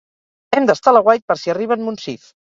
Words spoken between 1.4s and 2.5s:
si arriba en Monsif.